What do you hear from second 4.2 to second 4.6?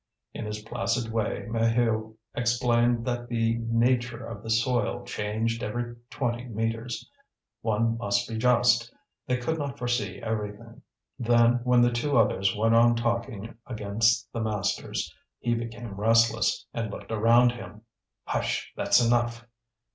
of the